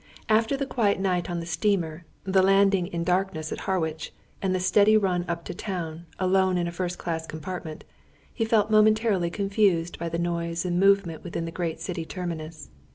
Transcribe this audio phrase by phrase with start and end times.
[0.29, 4.59] After the quiet night on the steamer, the landing in darkness at Harwich, and the
[4.59, 7.83] steady run up to town, alone in a first class compartment,
[8.33, 12.71] he felt momentarily confused by the noise and movement within the great city terminus.